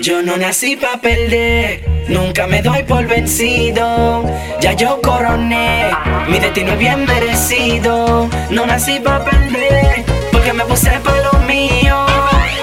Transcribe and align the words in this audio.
Yo 0.00 0.22
no 0.22 0.36
nací 0.36 0.76
pa' 0.76 1.00
perder, 1.00 1.84
nunca 2.08 2.46
me 2.46 2.62
doy 2.62 2.82
por 2.82 3.06
vencido. 3.06 4.24
Ya 4.60 4.72
yo 4.72 5.00
coroné, 5.02 5.90
mi 6.28 6.38
destino 6.38 6.72
es 6.72 6.78
bien 6.78 7.04
merecido. 7.04 8.28
No 8.50 8.66
nací 8.66 8.98
pa' 9.00 9.24
perder, 9.24 10.04
porque 10.30 10.52
me 10.52 10.64
puse 10.64 10.90
pa' 10.90 11.16
lo 11.32 11.38
mío. 11.40 12.06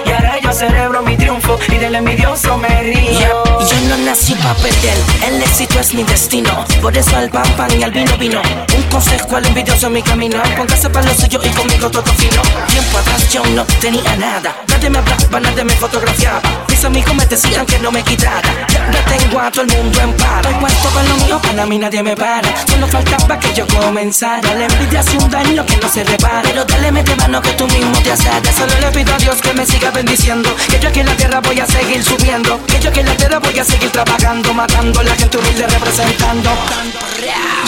Y 0.05 0.11
ahora 0.11 0.39
yo 0.41 0.51
cerebro 0.51 1.01
mi 1.03 1.15
triunfo 1.15 1.59
y 1.71 1.77
del 1.77 1.95
envidioso 1.95 2.57
me 2.57 2.81
río. 2.81 3.43
Yo 3.59 3.89
no 3.89 3.97
nací 3.97 4.33
pa' 4.35 4.55
perder, 4.55 4.97
el 5.27 5.41
éxito 5.41 5.79
es 5.79 5.93
mi 5.93 6.03
destino. 6.03 6.65
Por 6.81 6.97
eso 6.97 7.15
al 7.15 7.29
pan 7.29 7.47
pan 7.55 7.69
y 7.79 7.83
al 7.83 7.91
vino 7.91 8.17
vino. 8.17 8.41
Un 8.89 8.95
consejo 8.95 9.35
al 9.35 9.45
envidioso 9.45 9.85
en 9.85 9.93
mi 9.93 10.01
camino. 10.01 10.41
Póngase 10.57 10.89
para 10.89 11.05
lo 11.05 11.13
suyo 11.13 11.39
y 11.43 11.49
conmigo 11.49 11.91
todo 11.91 12.11
fino. 12.13 12.41
Tiempo 12.67 12.97
atrás 12.97 13.31
yo 13.31 13.45
no 13.45 13.63
tenía 13.79 14.15
nada. 14.15 14.55
Nadie 14.67 14.89
me 14.89 14.97
hablaba, 14.97 15.39
nadie 15.39 15.63
me 15.63 15.73
fotografiaba. 15.73 16.41
Mis 16.67 16.83
amigos 16.83 17.13
me 17.13 17.25
decían 17.27 17.67
que 17.67 17.77
no 17.79 17.91
me 17.91 18.01
quitara. 18.01 18.41
Ya, 18.67 19.05
tengo 19.05 19.39
a 19.39 19.51
todo 19.51 19.61
el 19.61 19.67
mundo 19.77 20.01
en 20.01 20.13
paro. 20.13 20.49
Puesto 20.59 20.89
con 20.89 21.07
lo 21.07 21.15
mío, 21.17 21.39
para 21.39 21.67
mí 21.67 21.77
nadie 21.77 22.01
me 22.01 22.15
para. 22.15 22.49
Solo 22.65 22.87
faltaba 22.87 23.39
que 23.39 23.53
yo 23.53 23.67
comenzara. 23.67 24.55
La 24.55 24.65
envidia 24.65 25.01
hace 25.01 25.17
un 25.17 25.29
daño 25.29 25.63
que 25.67 25.77
no 25.77 25.87
se 25.87 26.03
repara. 26.03 26.41
Pero 26.41 26.65
dale 26.65 26.91
mete 26.91 27.15
mano 27.15 27.43
que 27.43 27.51
tú 27.51 27.67
mismo 27.67 27.95
te 28.01 28.11
asadas. 28.11 28.55
Solo 28.55 28.73
le 28.79 28.87
pido 28.87 29.13
a 29.13 29.17
Dios 29.19 29.39
que 29.39 29.53
me 29.53 29.67
siga 29.67 29.91
bendiciendo. 29.91 30.49
Que 30.67 30.79
yo 30.79 30.89
aquí 30.89 31.01
en 31.01 31.05
la 31.05 31.15
tierra 31.15 31.41
voy 31.41 31.59
a 31.59 31.67
seguir 31.67 32.03
subiendo. 32.03 32.59
Que 32.65 32.79
yo 32.79 32.89
aquí 32.89 33.01
en 33.01 33.05
la 33.05 33.15
tierra 33.15 33.37
voy 33.37 33.59
a 33.59 33.63
seguir 33.63 33.91
trabajando, 33.91 34.51
matando 34.51 34.99
a 34.99 35.03
la 35.03 35.15
gente 35.15 35.37
humilde 35.37 35.67
representando. 35.67 36.49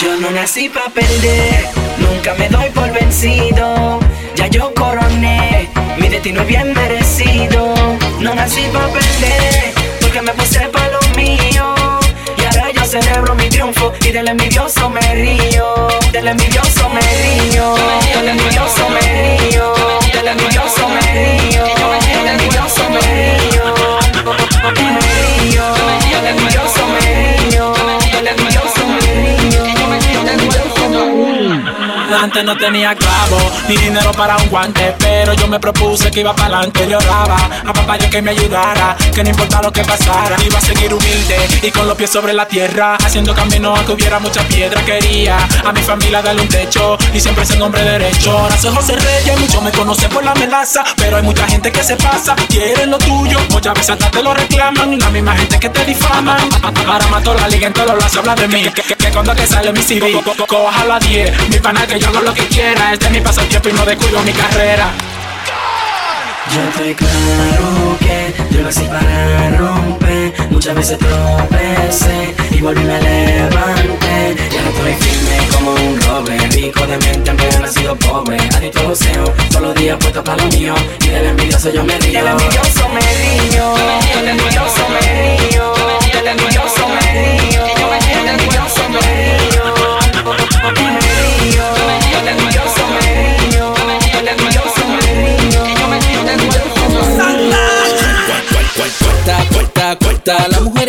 Yo 0.01 0.15
no 0.17 0.31
nací 0.31 0.69
pa' 0.69 0.89
perder, 0.93 1.67
nunca 1.97 2.33
me 2.35 2.47
doy 2.47 2.69
por 2.69 2.89
vencido. 2.93 3.99
Ya 4.35 4.47
yo 4.47 4.73
coroné, 4.73 5.69
mi 5.97 6.07
destino 6.07 6.41
es 6.41 6.47
bien 6.47 6.73
merecido. 6.73 7.73
No 8.19 8.33
nací 8.33 8.61
pa' 8.71 8.87
perder, 8.87 9.73
porque 9.99 10.21
me 10.21 10.31
puse 10.31 10.61
pa' 10.69 10.87
lo 10.87 11.01
mío. 11.17 11.75
Y 12.37 12.45
ahora 12.45 12.71
yo 12.71 12.85
celebro 12.85 13.35
mi 13.35 13.49
triunfo 13.49 13.91
y 14.05 14.11
del 14.11 14.29
envidioso 14.29 14.89
me 14.89 15.01
río. 15.15 15.89
Del 16.13 16.29
envidioso 16.29 16.87
me 16.89 17.01
río, 17.01 17.75
del 18.13 18.29
envidioso 18.29 18.87
me 18.89 19.01
río, 19.01 19.73
del 20.13 20.27
envidioso 20.29 20.87
me 20.87 21.01
río, 21.01 21.65
del 22.15 22.27
envidioso 22.27 22.89
me 22.89 23.01
río. 23.01 23.41
Antes 32.21 32.43
no 32.45 32.55
tenía 32.55 32.93
clavo 32.93 33.39
ni 33.67 33.75
dinero 33.77 34.11
para 34.11 34.37
un 34.37 34.47
guante, 34.47 34.95
pero 34.99 35.33
yo 35.33 35.47
me 35.47 35.59
propuse 35.59 36.11
que 36.11 36.19
iba 36.19 36.35
para 36.35 36.57
adelante. 36.57 36.85
Le 36.85 36.95
oraba 36.95 37.49
a 37.65 37.73
papá 37.73 37.97
yo 37.97 38.11
que 38.11 38.21
me 38.21 38.29
ayudara, 38.29 38.95
que 39.11 39.23
no 39.23 39.31
importa 39.31 39.59
lo 39.59 39.71
que 39.71 39.83
pasara, 39.83 40.37
iba 40.45 40.59
a 40.59 40.61
seguir 40.61 40.93
humilde 40.93 41.35
y 41.63 41.71
con 41.71 41.87
los 41.87 41.97
pies 41.97 42.11
sobre 42.11 42.33
la 42.33 42.47
tierra, 42.47 42.95
haciendo 43.03 43.33
camino 43.33 43.75
aunque 43.75 43.93
hubiera 43.93 44.19
mucha 44.19 44.43
piedra. 44.43 44.85
Quería 44.85 45.35
a 45.65 45.71
mi 45.71 45.81
familia 45.81 46.21
darle 46.21 46.43
un 46.43 46.47
techo 46.47 46.95
y 47.11 47.19
siempre 47.19 47.43
ser 47.43 47.59
hombre 47.59 47.83
derecho. 47.83 48.37
Ahora 48.37 48.55
soy 48.55 48.75
José 48.75 48.97
Reyes, 48.97 49.39
muchos 49.39 49.63
me 49.63 49.71
conocen 49.71 50.11
por 50.11 50.23
la 50.23 50.35
melaza, 50.35 50.83
pero 50.97 51.17
hay 51.17 51.23
mucha 51.23 51.47
gente 51.47 51.71
que 51.71 51.83
se 51.83 51.95
pasa, 51.97 52.35
quieren 52.47 52.91
lo 52.91 52.99
tuyo, 52.99 53.39
muchas 53.49 53.73
veces 53.73 53.89
hasta 53.89 54.11
te 54.11 54.21
lo 54.21 54.35
reclaman, 54.35 54.99
la 54.99 55.09
misma 55.09 55.35
gente 55.35 55.59
que 55.59 55.69
te 55.69 55.85
difaman. 55.85 56.49
Ahora 56.87 57.07
mato 57.07 57.33
la 57.33 57.47
liga 57.47 57.65
en 57.65 57.73
todos 57.73 57.95
los 57.95 58.15
habla 58.15 58.35
de 58.35 58.47
mí, 58.47 58.63
que, 58.75 58.83
que, 58.83 59.11
cuando 59.11 59.33
que 59.33 59.47
sale 59.47 59.71
mi 59.71 59.81
CD, 59.81 60.21
coja 60.47 60.85
la 60.85 60.99
10, 60.99 61.49
mi 61.49 61.57
pana 61.57 61.87
que 61.87 61.99
yo 61.99 62.10
hago 62.11 62.25
lo 62.25 62.33
que 62.33 62.47
quiera. 62.47 62.93
Este 62.93 63.05
es 63.05 63.11
mi 63.11 63.21
pasatiempo 63.21 63.69
y 63.69 63.73
no 63.73 63.85
descuido 63.85 64.21
mi 64.23 64.31
carrera. 64.31 64.91
Yo 66.53 66.61
estoy 66.63 66.95
claro 66.95 67.97
que 67.99 68.33
yo 68.53 68.61
nací 68.63 68.83
para 68.83 69.57
romper. 69.57 70.33
Muchas 70.49 70.75
veces 70.75 70.97
tropecé 70.97 72.35
y 72.51 72.61
volví 72.61 72.83
me 72.83 72.99
levanté. 72.99 74.35
Ya 74.51 74.61
no 74.61 74.69
estoy 74.69 74.93
firme 74.93 75.47
como 75.53 75.71
un 75.71 76.01
roble. 76.01 76.37
Rico 76.49 76.85
de 76.85 76.97
mente 76.97 77.29
aunque 77.29 77.47
he 77.47 77.59
nacido 77.59 77.95
pobre. 77.95 78.37
Adicto 78.55 78.81
todos 78.81 79.61
los 79.61 79.75
días 79.75 79.97
puesto 79.99 80.23
para 80.23 80.43
lo 80.43 80.51
mío. 80.51 80.75
Y 81.01 81.07
del 81.07 81.25
envidioso 81.27 81.71
yo 81.71 81.83
me 81.83 81.97
río 81.99 82.21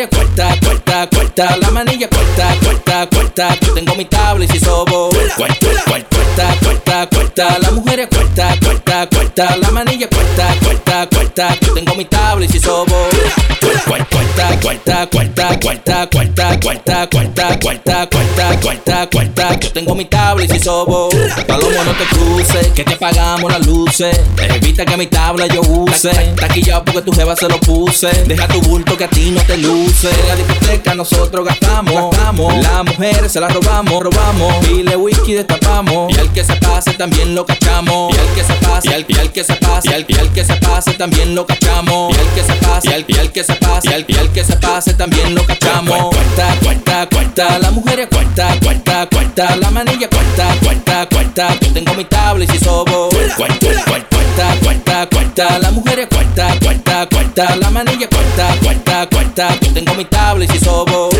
es 0.02 0.08
cuarta, 0.08 0.56
cuarta, 0.60 1.08
cuarta, 1.08 1.56
la 1.56 1.70
manilla 1.70 2.08
cuarta, 2.08 2.56
cuarta, 2.62 3.08
cuarta, 3.08 3.58
yo 3.60 3.74
tengo 3.74 3.94
mi 3.94 4.04
tabla 4.04 4.44
y 4.44 4.48
si 4.48 4.58
sobo. 4.58 5.10
Cuarta, 5.36 5.66
cuarta, 5.86 6.56
cuarta, 6.60 7.08
cuarta, 7.08 7.58
la 7.58 7.70
mujer 7.70 8.00
es 8.00 8.08
cuarta, 8.08 8.56
cuarta, 8.60 9.08
cuarta, 9.08 9.56
la 9.56 9.70
manilla 9.70 10.08
cuarta, 10.08 10.54
cuarta, 10.62 11.08
cuarta, 11.08 11.56
yo 11.60 11.74
tengo 11.74 11.94
mi 11.94 12.04
tabla 12.04 12.44
y 12.44 12.48
si 12.48 12.58
sobo. 12.58 13.08
Cuarta, 13.60 14.06
cuarta, 14.10 14.60
cuarta, 14.60 15.06
cuarta, 15.06 15.58
cuarta, 15.60 16.08
cuarta, 16.10 16.60
cuarta, 16.60 17.08
cuarta, 17.08 17.58
cuarta, 17.60 18.08
cuarta, 18.62 19.08
cuarta, 19.10 19.58
yo 19.58 19.72
tengo 19.72 19.94
mi 19.94 20.04
tabla 20.04 20.44
y 20.44 20.48
si 20.48 20.60
sobo. 20.60 21.10
Palomo 21.46 21.84
no 21.84 21.92
te 21.92 22.04
cruces, 22.04 22.68
que 22.68 22.84
te 22.84 22.94
apagamos 22.94 23.50
las 23.52 23.66
luces. 23.66 24.18
Evita 24.38 24.84
que 24.84 24.96
mi 24.96 25.06
tabla 25.06 25.46
yo 25.46 25.60
use. 25.60 26.10
Taquillado 26.36 26.84
porque 26.84 27.02
tu 27.02 27.12
jeva 27.12 27.36
se 27.36 27.48
lo 27.48 27.58
puse. 27.60 28.08
Deja 28.26 28.46
tu 28.48 28.60
bulto 28.62 28.96
que 28.96 29.04
a 29.04 29.08
ti 29.08 29.30
no 29.30 29.42
te 29.42 29.58
luce. 29.58 30.10
La 30.28 30.36
discoteca 30.36 30.94
nosotros 30.94 31.44
gastamos, 31.46 32.10
gastamos. 32.10 32.54
Las 32.56 32.84
mujeres 32.84 33.32
se 33.32 33.40
las 33.40 33.52
robamos, 33.52 34.02
robamos. 34.02 34.66
Pile 34.66 34.96
whisky 34.96 35.34
destapamos. 35.34 36.12
Y 36.12 36.18
al 36.18 36.32
que 36.32 36.44
se 36.44 36.56
pase 36.56 36.92
también 36.94 37.34
lo 37.34 37.44
cachamos. 37.44 38.14
Y 38.14 38.18
al 38.18 38.34
que 38.34 38.44
se 38.44 38.54
pase, 38.54 38.88
y 38.88 38.92
al, 38.92 39.04
y 39.08 39.18
al 39.18 39.32
que 39.32 39.44
se 39.44 39.54
pase, 39.56 39.90
y 39.90 39.92
al, 39.92 40.04
y 40.08 40.14
al 40.14 40.32
que 40.32 40.44
se 40.44 40.56
pase 40.56 40.92
también 40.94 41.34
lo 41.34 41.46
cachamos. 41.46 42.16
Y 42.16 42.20
al 42.20 42.28
que 42.34 42.42
se 42.42 42.54
pase, 42.54 42.88
y 42.88 42.92
al, 42.92 43.04
y 43.08 43.18
al 43.18 43.32
que 43.32 43.44
se 43.44 43.54
pase, 43.56 43.90
y 43.90 43.92
al, 43.92 44.04
y 44.08 44.16
al 44.16 44.32
que 44.32 44.44
se 44.44 44.56
pase 44.56 44.94
también 44.94 45.34
lo 45.34 45.44
cachamos. 45.44 45.98
Cuarta, 45.98 46.56
cuarta, 46.62 47.08
cuarta, 47.08 47.58
la 47.58 47.70
mujer 47.70 48.00
es 48.00 48.08
cuarta, 48.08 48.51
cuarta, 48.60 49.08
cuarta, 49.10 49.56
la 49.56 49.70
manilla 49.70 50.08
cuarta, 50.08 50.56
cuarta, 50.62 51.08
cuarta. 51.08 51.58
Yo 51.60 51.72
tengo 51.72 51.94
mi 51.94 52.04
tabla 52.04 52.44
y 52.44 52.48
si 52.48 52.58
sobo. 52.58 53.08
Cuarta, 53.36 53.66
cuarta, 53.84 54.56
cuarta, 54.62 55.08
cuarta, 55.10 55.58
la 55.58 55.70
mujer 55.70 55.98
es 56.00 56.08
cuarta, 56.08 56.58
cuarta, 56.62 57.08
cuarta, 57.10 57.56
la 57.56 57.70
manilla 57.70 58.08
cuarta, 58.08 58.56
cuarta, 58.62 59.08
cuarta. 59.10 59.58
Yo 59.60 59.72
tengo 59.72 59.94
mi 59.94 60.04
tabla 60.04 60.44
y 60.44 60.48
si 60.48 60.58
sobo. 60.58 61.10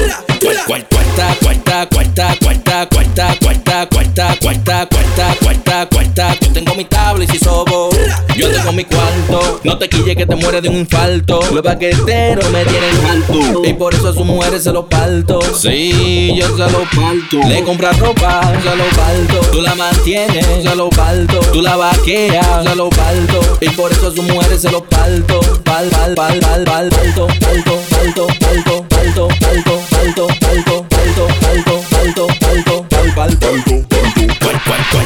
Cuarta, 0.41 0.87
cuarta, 0.89 1.37
cuarta, 1.41 1.89
cuarta, 1.89 2.37
cuarta, 2.41 2.89
cuarta, 2.89 3.39
cuarta, 3.39 3.89
cuarta, 3.89 4.37
cuarta, 4.41 5.37
cuarta, 5.41 5.89
cuarta. 5.89 6.37
Yo 6.41 6.53
tengo 6.53 6.75
mi 6.75 6.85
tabla 6.85 7.25
y 7.25 7.27
si 7.29 7.39
sobo. 7.39 7.91
Yo 8.37 8.51
tengo 8.51 8.73
mi 8.73 8.85
cuarto, 8.85 9.61
no 9.65 9.79
te 9.79 9.89
quille 9.89 10.17
que 10.17 10.27
te 10.27 10.37
mueres 10.37 10.63
de 10.63 10.69
un 10.69 10.77
infarto. 10.77 11.41
Los 11.53 11.63
paqueteros 11.63 12.51
me 12.51 12.65
tienen 12.65 13.07
alto 13.07 13.63
y 13.65 13.73
por 13.73 13.95
eso 13.95 14.09
a 14.09 14.13
sus 14.13 14.25
mujeres 14.25 14.65
se 14.65 14.73
lo 14.73 14.89
parto. 14.89 15.41
Sí, 15.55 16.35
yo 16.37 16.49
se 16.49 16.71
lo 16.71 16.81
parto. 16.81 17.22
Le 17.31 17.63
compras 17.63 17.99
ropa, 17.99 18.41
se 18.63 18.77
lo 18.77 18.85
parto. 18.85 19.51
Tú 19.53 19.61
la 19.63 19.75
mantienes, 19.75 20.47
se 20.63 20.75
lo 20.75 20.91
parto. 20.91 21.41
Tú 21.53 21.63
la 21.63 21.77
vaqueas, 21.77 22.65
se 22.65 22.75
lo 22.75 22.91
parto. 22.91 23.41
Y 23.61 23.69
por 23.71 23.93
eso 23.93 24.09
a 24.09 24.11
sus 24.11 24.25
mujeres 24.25 24.63
se 24.63 24.71
lo 24.71 24.83
parto. 24.85 25.41
Pal, 25.65 25.89
pal, 25.89 26.15
pal, 26.15 26.41
pal, 26.41 26.65
pal, 26.65 26.89
palto, 26.89 27.27
palto, 27.41 27.79
palto, 27.91 28.27
palto, 28.41 28.85
palto, 28.89 29.29
palto, 29.29 29.29
palto, 29.41 30.27
palto, 30.27 30.27
palto, 30.41 31.27
palto, 31.41 31.81
palto, 31.91 32.27
palto, 32.41 32.87
pal, 32.89 33.15
pal, 33.15 33.39
palto, 33.39 33.72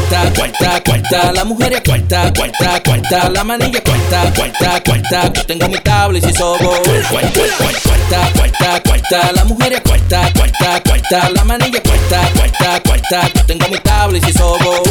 Cuarta, 0.08 0.32
cuarta, 0.34 0.82
cuarta, 0.84 1.32
la 1.32 1.44
mujer 1.44 1.72
es 1.72 1.80
cuarta, 1.80 2.32
cuarta, 2.32 2.80
cuarta, 2.84 3.28
la 3.30 3.42
manilla 3.42 3.82
cuarta, 3.82 4.32
cuarta, 4.36 4.80
cuarta, 4.84 5.32
yo 5.32 5.46
tengo 5.46 5.68
mi 5.68 5.78
tabla 5.78 6.18
y 6.18 6.20
si 6.20 6.32
sobo. 6.32 6.76
Cuarta, 7.10 7.40
cuarta, 7.58 8.32
cuarta, 8.36 8.82
cuarta, 8.84 9.32
la 9.32 9.44
mujer 9.44 9.72
es 9.72 9.80
cuarta, 9.80 10.32
cuarta, 10.32 10.82
cuarta, 10.84 11.30
la 11.30 11.42
manilla 11.42 11.82
cuarta, 11.82 12.20
cuarta, 12.36 12.82
cuarta, 12.84 13.32
yo 13.34 13.46
tengo 13.46 13.66
mi 13.68 13.78
tabla 13.80 14.18
y 14.18 14.20
si 14.20 14.32
sobo. 14.32 14.84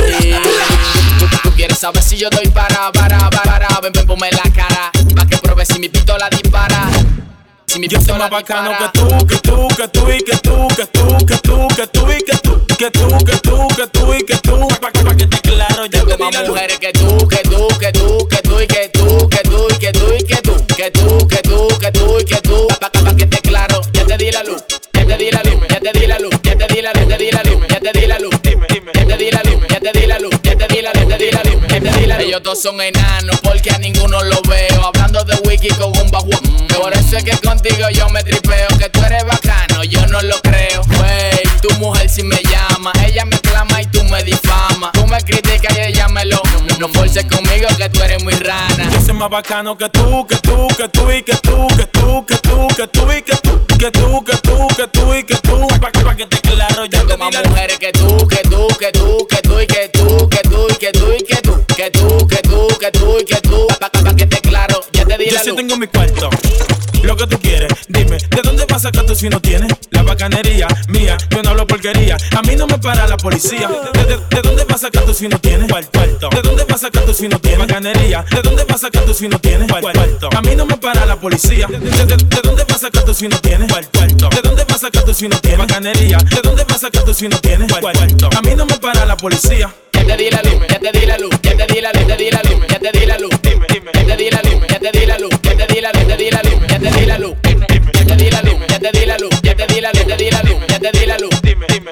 Tú 1.43 1.51
quieres 1.55 1.79
saber 1.79 2.03
si 2.03 2.17
yo 2.17 2.29
doy 2.29 2.49
para, 2.49 2.91
para, 2.91 3.29
para, 3.29 3.67
ven, 3.81 3.93
ven, 3.93 4.05
ponme 4.05 4.29
la 4.31 4.51
cara, 4.53 4.91
pa' 5.15 5.25
que 5.27 5.37
pruebes 5.37 5.69
si 5.69 5.79
mi 5.79 5.87
pistola 5.87 6.29
dispara. 6.29 6.54
Mi 7.85 7.89
Yo 7.89 8.01
soy 8.01 8.17
más 8.17 8.31
bacano 8.31 8.71
que 8.79 8.99
tú, 8.99 9.27
que 9.27 9.37
tú, 9.37 9.67
que 9.67 9.87
tú 9.89 10.09
y 10.09 10.17
que 10.17 10.37
tú, 10.37 10.67
que 10.75 10.87
tú, 10.87 11.17
que 11.23 11.37
tú, 11.37 11.67
que 11.67 11.87
tú 11.87 12.11
y 12.11 12.23
que 12.23 12.37
tú, 12.37 12.65
que 12.65 12.89
tú, 12.89 13.07
que 13.23 13.37
tú, 13.37 13.67
que 13.75 13.87
tú 13.87 14.13
y 14.15 14.23
que 14.23 14.37
tú, 14.37 14.67
pa' 14.81 14.91
que 14.91 15.03
pa' 15.03 15.15
que 15.15 15.23
esté 15.25 15.39
claro, 15.41 15.85
ya 15.85 16.03
te 16.03 16.17
más 16.17 16.47
mujeres 16.47 16.79
que 16.79 16.91
tú, 16.93 17.27
que 17.27 17.37
tú, 17.43 17.67
que 17.79 17.91
tú, 17.91 18.27
que 18.27 18.37
tú 18.41 18.59
y 18.59 18.65
que 18.65 18.89
tú, 18.89 19.29
que 19.29 19.37
tú 19.43 19.67
y 19.69 19.77
que 19.77 19.91
tú 19.91 20.13
y 20.17 20.23
que 20.23 20.41
tú, 20.41 20.65
que 20.75 20.89
tú, 20.89 21.27
que 21.27 21.41
tú, 21.43 21.67
que 21.79 21.91
tú 21.91 22.19
y 22.19 22.25
que 22.25 22.41
tú, 22.41 22.67
pa' 22.79 22.89
que 22.89 23.23
esté 23.23 23.41
claro, 23.41 23.81
ya 23.93 24.03
te 24.03 24.17
di 24.17 24.31
la 24.31 24.43
luz, 24.43 24.63
ya 24.91 25.05
te 25.05 25.17
di 25.17 25.29
la 25.29 25.43
luz, 25.43 25.67
ya 25.69 25.79
te 25.79 25.99
di 25.99 26.07
la 26.07 26.17
luz, 26.17 26.34
Ellos 32.25 32.41
todos 32.41 32.59
son 32.59 32.81
enanos 32.81 33.39
porque 33.41 33.69
a 33.69 33.77
ninguno 33.77 34.23
lo 34.23 34.41
veo, 34.49 34.83
hablando 34.83 35.23
de 35.25 35.35
wiki 35.47 35.67
con 35.67 35.95
un 35.95 36.09
bajo. 36.09 36.27
Por 36.75 36.91
eso 36.91 37.17
es 37.17 37.23
que 37.23 37.37
contigo 37.37 37.87
yo 37.91 38.09
me 38.09 38.23
tripeo. 38.23 38.67
Que 38.79 38.89
tú 38.89 38.99
eres 39.03 39.23
bacano, 39.25 39.83
yo 39.83 40.03
no 40.07 40.19
lo 40.23 40.41
creo. 40.41 40.81
Wey, 40.99 41.43
tu 41.61 41.69
mujer 41.75 42.09
si 42.09 42.23
me 42.23 42.41
llama, 42.41 42.91
ella 43.05 43.25
me 43.25 43.39
clama 43.41 43.79
y 43.79 43.85
tú 43.85 44.03
me 44.05 44.23
difama. 44.23 44.91
Tú 44.93 45.05
me 45.05 45.21
criticas 45.21 45.77
y 45.77 45.81
ella 45.81 46.07
me 46.07 46.25
lo. 46.25 46.41
No 46.79 46.89
forces 46.89 47.25
conmigo 47.25 47.67
que 47.77 47.89
tú 47.89 48.01
eres 48.01 48.23
muy 48.23 48.33
rana. 48.33 48.89
Yo 48.91 49.01
soy 49.01 49.13
más 49.13 49.29
bacano 49.29 49.77
que 49.77 49.87
tú, 49.89 50.25
que 50.25 50.37
tú, 50.37 50.67
que 50.75 50.89
tú 50.89 51.11
y 51.11 51.21
que 51.21 51.35
tú, 51.37 51.67
que 51.77 51.85
tú, 51.85 52.25
que 52.25 52.37
tú, 52.37 52.67
que 52.75 52.87
tú 52.87 53.11
y 53.11 53.21
que 53.21 53.35
tú, 53.35 53.65
que 53.77 53.91
tú, 53.91 54.23
que 54.23 54.37
tú, 54.37 54.67
que 54.75 54.87
tú 54.87 55.13
y 55.13 55.23
que 55.23 55.35
tú. 55.35 55.67
Pa' 55.79 55.91
que, 55.91 55.99
pa' 55.99 56.15
que 56.15 56.25
te 56.25 56.41
claro, 56.41 56.85
ya 56.85 57.05
Tengo 57.05 57.17
más 57.19 57.47
mujeres 57.47 57.77
que 57.77 57.91
tú, 57.91 58.27
que 62.91 62.99
tú, 62.99 63.15
que 63.17 63.21
y 63.21 63.25
que 63.25 63.41
tú. 63.41 63.67
Pa' 63.79 63.89
pa' 63.89 64.15
que 64.15 64.25
te 64.27 64.41
claro, 64.41 64.81
ya 64.91 65.05
te 65.05 65.17
di 65.17 65.25
Yo 65.27 65.33
la 65.33 65.39
sí 65.41 65.47
luz. 65.49 65.57
tengo 65.57 65.77
mi 65.77 65.87
cuarto. 65.87 66.29
Lo 67.03 67.15
que 67.15 67.27
tú 67.27 67.39
quieres, 67.39 67.71
dime, 67.87 68.17
¿de 68.17 68.41
dónde 68.43 68.65
vas 68.65 68.77
a 68.83 68.87
sacar 68.89 69.05
tú 69.05 69.15
si 69.15 69.29
no 69.29 69.39
tienes? 69.39 69.71
La 69.91 70.01
bacanería 70.01 70.67
mía, 70.87 71.17
yo 71.29 71.43
no 71.43 71.51
hablo 71.51 71.67
porquería. 71.67 72.17
A 72.35 72.41
mí 72.41 72.55
no 72.55 72.65
me 72.65 72.79
para 72.79 73.07
la 73.07 73.15
policía. 73.17 73.69
¿De, 73.93 74.03
de- 74.05 74.17
de 74.17 74.41
dónde 74.41 74.63
vas 74.65 74.77
a 74.83 74.87
sacar 74.87 75.03
tú 75.03 75.13
si 75.13 75.27
no 75.27 75.39
tienes? 75.39 75.69
Cuarto. 75.69 76.29
¿De 76.29 76.41
dónde 76.41 76.63
vas 76.63 76.77
a 76.83 76.87
sacar 76.87 77.03
tú 77.05 77.13
si 77.13 77.27
no 77.27 77.39
tienes? 77.39 77.59
Bacanería. 77.59 78.25
¿De 78.31 78.41
dónde 78.41 78.63
vas 78.63 78.77
a 78.77 78.79
sacar 78.87 79.03
tú 79.05 79.13
si 79.13 79.27
no 79.27 79.39
tienes? 79.39 79.71
Cuarto. 79.71 80.29
A 80.35 80.41
mí 80.41 80.55
no 80.55 80.65
me 80.65 80.77
para 80.77 81.05
la 81.05 81.15
policía. 81.19 81.67
¿De, 81.67 81.77
de- 81.79 82.05
de- 82.05 82.15
de 82.17 82.41
dónde 82.43 82.63
vas 82.63 82.77
a 82.77 82.79
sacar 82.79 83.03
tú 83.03 83.13
si 83.13 83.27
no 83.27 83.37
tienes? 83.39 83.71
Cuarto. 83.71 84.29
¿De 84.29 84.41
dónde 84.41 84.63
vas 84.63 84.77
a 84.77 84.79
sacar 84.79 85.03
tú 85.03 85.13
si 85.13 85.27
no 85.27 85.37
tienes? 85.39 85.59
Bacanería. 85.59 86.17
¿De 86.17 86.41
dónde 86.41 86.63
vas 86.63 86.77
a 86.77 86.79
sacar 86.79 87.03
tú 87.03 87.13
si 87.13 87.27
no 87.27 87.37
tienes? 87.39 87.71
Cuarto. 87.71 88.29
A 88.35 88.41
mí 88.41 88.51
no 88.55 88.65
me 88.65 88.77
para 88.79 89.05
la 89.05 89.15
policía. 89.17 89.71
Ya 90.07 90.15
te 90.17 90.23
di 90.23 90.29
la 90.29 90.41
luz, 90.43 90.67
ya 90.69 90.79
te 90.79 90.91
di 90.91 91.05
la 91.05 91.17
luz, 91.17 91.29
ya 91.41 91.55
te 91.57 91.65
di 91.67 91.81
la 91.81 91.91
luz, 91.91 92.07
ya 92.07 92.15
te 92.15 92.17
di 92.17 92.31
la 92.31 92.41
luz, 92.43 92.67
ya 92.67 92.79
te 92.79 92.91
di 92.91 93.05
la 93.05 93.17
luz. 93.17 93.31
Ya 93.45 94.05
te 94.05 94.15
di 94.17 94.29
la 94.29 94.41
luz, 94.43 94.67
ya 94.69 94.79
te 94.79 94.91
di 94.91 95.05
la 95.05 95.17
luz, 95.17 95.31
ya 95.41 95.55
te 95.55 95.67
di 95.67 95.81
la 95.81 95.91
luz, 95.91 96.07
ya 96.07 96.15
te 96.15 96.17
di 96.17 96.31
la 96.31 96.41
luz, 96.43 96.59
ya 96.67 96.79
te 96.79 96.91
di 96.91 97.05
la 97.05 97.17
luz. 97.17 97.35
Ya 97.43 98.05
te 98.05 98.15
di 98.15 98.29
la 98.29 98.41
luz, 98.41 98.59
ya 98.67 98.79
te 98.79 98.91
di 98.91 99.05
la 99.05 99.17
luz, 99.17 99.31
ya 99.41 99.55
te 99.55 99.67
di 99.67 99.81
la 99.81 99.91
luz, 99.91 100.05
ya 100.05 100.09
te 100.09 100.11
di 100.11 100.29
la 100.29 100.37
luz, 100.37 100.59
ya 100.61 100.79
te 100.79 100.91
di 100.91 101.05
la 101.05 101.17
luz. 101.17 101.31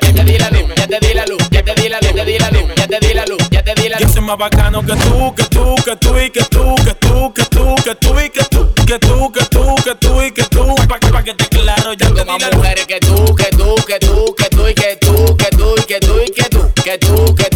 Ya 0.03 0.13
te 0.13 0.23
di 0.23 0.37
la 0.37 0.49
luz, 0.49 0.67
ya 0.75 0.87
te 0.87 0.99
di 0.99 1.13
la 1.13 1.25
luz, 1.25 1.49
ya 1.49 1.63
te 1.63 1.73
di 1.75 1.89
la 1.89 1.99
luz, 1.99 2.13
ya 2.13 2.15
te 2.15 2.25
di 2.25 2.37
la 2.39 2.49
luz, 2.51 2.67
ya 2.75 2.87
te 2.87 2.99
di 2.99 3.13
la 3.13 3.25
luz, 3.25 3.49
ya 3.49 3.63
te 3.63 3.73
di 3.81 3.89
la 3.89 3.97
Yo 3.99 4.05
luz. 4.05 4.13
soy 4.13 4.21
más 4.23 4.37
bacano 4.37 4.81
que 4.85 4.93
tú, 4.95 5.33
que 5.35 5.43
tú, 5.45 5.75
que 5.83 5.95
tú 5.95 6.19
y 6.19 6.29
que 6.29 6.43
tú, 6.43 6.75
que 6.85 6.93
tú, 6.95 7.33
que 7.33 7.45
tú, 7.45 7.75
que 7.83 7.95
tú 7.95 8.19
y 8.19 8.29
que 8.29 8.43
tú, 8.45 8.73
que 8.85 8.99
tú, 8.99 9.31
que 9.31 9.45
tú, 9.49 9.75
que 9.83 9.95
tú 9.95 10.21
y 10.21 10.31
que 10.31 10.43
tú. 10.43 10.75
Pa' 10.87 10.99
que, 10.99 11.07
pa' 11.09 11.23
que 11.23 11.33
te 11.33 11.47
claro, 11.49 11.93
ya 11.93 12.07
te 12.07 12.13
Tengo 12.13 12.25
más 12.25 12.37
diga. 12.37 12.57
mujeres 12.57 12.85
que 12.85 12.99
tú, 12.99 13.35
que 13.35 13.45
tú, 13.57 13.75
que 13.87 13.99
tú, 13.99 14.35
que 14.35 14.49
tú 14.49 14.67
y 14.67 14.73
que 14.73 14.95
tú, 14.97 15.37
que 15.37 15.49
tú 15.49 15.75
y 15.77 15.83
que 15.85 15.99
tú 15.99 16.21
y 16.21 16.31
que 16.31 16.49
tú, 16.49 16.71
que 16.83 16.97
tú, 16.97 17.35
que 17.35 17.49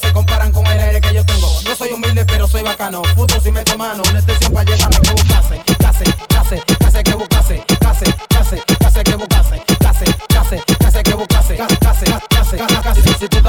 se 0.00 0.12
comparan 0.12 0.52
con 0.52 0.66
el 0.66 0.78
aire 0.78 1.00
que 1.00 1.14
yo 1.14 1.24
tengo. 1.24 1.48
Yo 1.62 1.76
soy 1.76 1.92
humilde 1.92 2.24
pero 2.24 2.46
soy 2.46 2.62
bacano. 2.62 3.02
Puto 3.14 3.40
si 3.40 3.50
meto 3.50 3.76
mano, 3.76 4.02
una 4.08 4.18
extensión 4.18 4.52
para 4.52 4.70
llevarme 4.70 5.00
que 5.00 5.12
buscase. 5.12 5.62
Case, 5.78 6.04
case, 6.28 6.62
case 6.78 7.02
que 7.02 7.14
buscase. 7.14 7.64
Case, 7.80 8.04
case, 8.28 8.62
case 8.78 9.02
que 9.04 9.14
buscase. 9.16 9.62
Case, 9.78 10.04
case, 10.28 10.62
case 10.78 11.02
que 11.02 11.14
buscase. 11.14 11.56
Case, 11.56 12.56
case, 12.82 13.18
Si 13.18 13.28
tú 13.28 13.42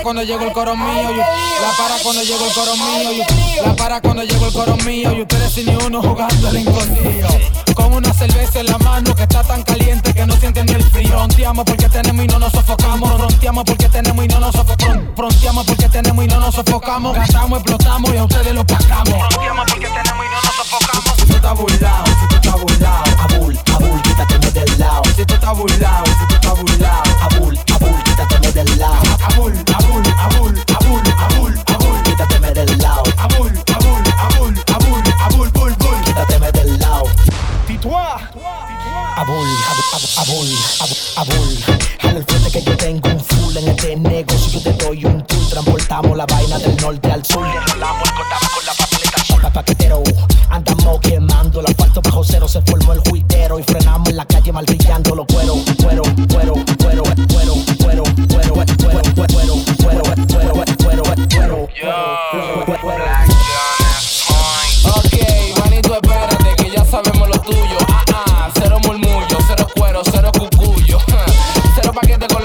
para 0.00 0.02
cuando 0.02 0.22
llegó 0.22 0.44
el 0.44 0.52
coro 0.52 0.76
mío. 0.76 1.16
La 1.60 1.76
para 1.76 2.02
cuando 2.02 2.22
llegó 2.22 2.46
el 2.46 2.52
coro 2.54 2.76
mío. 2.76 3.24
La 3.64 3.76
para 3.76 4.00
cuando 4.00 4.22
llegó 4.22 4.46
el 4.46 4.52
coro 4.52 4.76
mío, 4.78 5.12
y 5.12 5.22
ustedes 5.22 5.52
sin 5.52 5.66
ni 5.66 5.74
uno 5.76 6.00
jugando 6.02 6.48
al 6.48 6.56
escondido. 6.56 7.28
Con 7.74 7.92
una 7.92 8.12
cerveza 8.14 8.60
en 8.60 8.66
la 8.66 8.78
mano 8.78 9.14
que 9.14 9.22
está 9.22 9.42
tan 9.42 9.62
caliente 9.62 10.14
que 10.14 10.26
no 10.26 10.34
siente 10.36 10.64
ni 10.64 10.72
el 10.72 10.82
frío. 10.84 11.10
Fronteamos 11.10 11.64
porque 11.64 11.88
tenemos 11.88 12.24
y 12.24 12.28
no 12.28 12.38
nos 12.38 12.52
sofocamos. 12.52 13.16
Fronteamos 13.16 13.64
porque 13.64 13.88
tenemos 13.88 14.24
y 14.24 14.28
no 14.28 14.40
nos 14.40 14.54
sofocamos. 14.54 15.04
Fronteamos 15.16 15.66
porque 15.66 15.88
tenemos 15.88 16.24
y 16.24 16.28
no 16.28 16.40
nos 16.40 16.54
sofocamos. 16.54 17.14
Gastamos, 17.14 17.58
explotamos 17.58 18.14
y 18.14 18.16
a 18.16 18.24
ustedes 18.24 18.54
los 18.54 18.64
pagamos. 18.64 19.28
Fronteamos 19.28 19.66
porque 19.68 19.86
tenemos 19.86 20.24
y 20.24 20.28
no 20.28 20.42
nos 20.42 20.54
sofocamos. 20.56 21.16
Si 21.16 21.26
tú 21.26 21.36
estás 21.36 21.54
burlado, 21.54 22.04
si 22.06 22.28
tú 22.28 22.36
estás 22.36 22.60
burlado. 22.60 23.04
Abul, 23.20 23.60
abul, 23.74 24.02
quítateme 24.02 24.50
del 24.50 24.78
lado. 24.78 25.02
Si 25.16 25.24
tú 25.26 25.34
estás 25.34 25.58
burlado, 25.58 26.04
si 26.06 26.26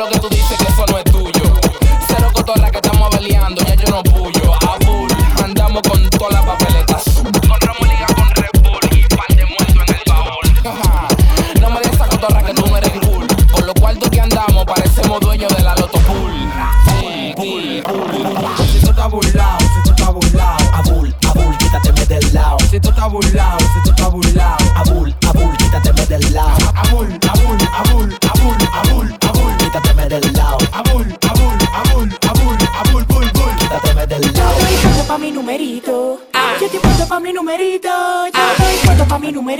lo 0.05 0.11
que 0.11 0.19
tú 0.19 0.44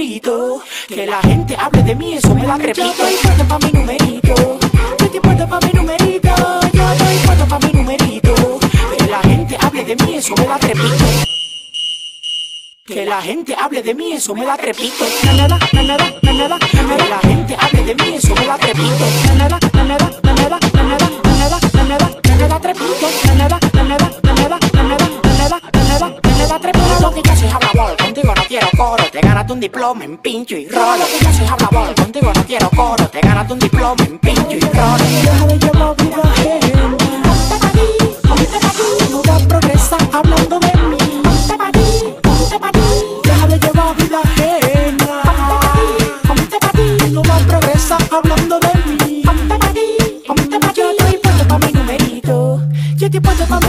Que 0.05 1.07
la 1.07 1.19
gente 1.24 1.55
hable 1.57 1.81
de 1.81 1.95
mí, 1.95 2.13
eso 2.13 2.35
me 2.35 2.45
da 2.45 2.59
crepito. 2.59 2.83
Yo 2.95 3.07
estoy 3.07 3.15
puesto 3.24 3.47
pa' 3.47 3.57
mi 3.57 3.71
numerito. 3.71 4.35
Yo 5.00 5.05
estoy 5.05 5.19
puesto 5.19 5.47
pa' 5.47 5.59
mi 5.62 5.74
numerito. 5.74 6.29
Yo 6.74 6.91
estoy 6.91 7.17
puesto 7.25 7.47
pa' 7.47 7.59
mi 7.59 7.74
numerito. 7.74 8.59
Que 8.85 9.07
la 9.07 9.21
gente 9.24 9.57
hable 9.59 9.83
de 9.83 9.95
mí, 9.95 10.13
eso 10.13 10.35
me 10.35 10.45
da 10.45 10.59
crepito. 10.59 11.05
Que 12.85 13.05
la 13.05 13.19
gente 13.19 13.55
hable 13.55 13.81
de 13.81 13.95
mí, 13.95 14.13
eso 14.13 14.35
me 14.35 14.45
da 14.45 14.57
crepito. 14.57 15.05
Que 15.21 15.33
la 17.09 17.19
gente 17.21 17.57
hable 17.59 17.83
de 17.83 17.95
mí, 17.95 18.15
eso 18.15 18.35
me 18.35 18.45
nada, 18.45 18.59
trepito. 18.59 19.05
Le 26.37 26.47
da 26.47 26.59
tres 26.59 26.73
pulos 26.73 27.13
que 27.13 27.21
yo 27.27 27.35
soy 27.35 27.49
hablabol, 27.49 27.97
contigo 27.97 28.33
no 28.35 28.43
quiero 28.47 28.67
coro, 28.77 29.03
te 29.11 29.21
ganaste 29.21 29.53
un 29.53 29.59
diploma 29.59 30.03
en 30.05 30.17
pincho 30.17 30.55
y 30.55 30.67
rollo. 30.67 31.05
Que 31.05 31.25
yo 31.25 31.33
soy 31.33 31.47
hablabol, 31.47 31.95
contigo 31.95 32.31
no 32.33 32.43
quiero 32.45 32.69
coro, 32.69 33.07
te 33.07 33.19
ganaste 33.21 33.53
un 33.53 33.59
diploma 33.59 34.03
en 34.03 34.19
pincho 34.19 34.57
y 34.57 34.59
rollo. 34.59 35.05
No 39.11 39.21
va 39.23 39.35
a 39.35 39.45
hablando 40.17 40.59
de 40.59 40.71
mí. 40.89 40.97
Deja 43.23 43.47
de 43.47 43.59
llevar 43.59 43.95
vida 43.97 44.19
ajena. 44.23 45.07
No 47.11 47.21
va 47.23 47.35
a 47.35 47.39
progresar 47.39 48.01
hablando 48.11 48.59
de 48.59 49.05
mí. 49.05 49.23
Yo 50.73 50.91
estoy 50.91 51.17
puesto 51.17 51.47
para 51.47 51.65
mi 51.65 51.71
numerito. 51.73 52.61
Yo 52.97 53.05
estoy 53.07 53.19
puesto 53.19 53.45
para 53.45 53.64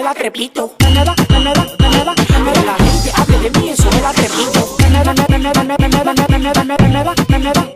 de 0.00 0.30
mí, 0.30 0.50
eso 0.50 0.70
me 0.70 0.82
da 0.82 0.94
trepito. 0.94 2.36
Que 2.36 2.50
la 2.64 2.74
gente 2.76 3.12
hable 3.14 3.38
de 3.38 3.50
mí, 3.60 3.68
eso 3.70 3.90
me 3.90 4.00
da 4.00 4.12
trepito. 4.12 4.76